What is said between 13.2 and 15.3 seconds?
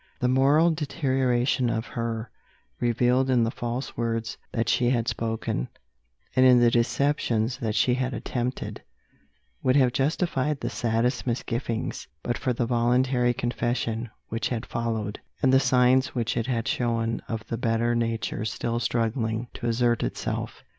confession which had followed,